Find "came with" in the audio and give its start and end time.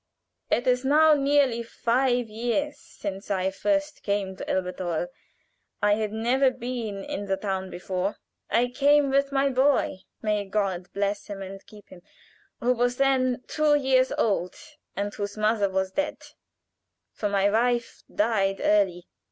8.69-9.31